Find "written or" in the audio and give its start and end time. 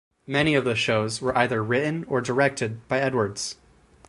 1.63-2.21